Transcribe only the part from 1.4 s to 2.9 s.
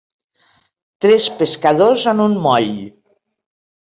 pescadors en un moll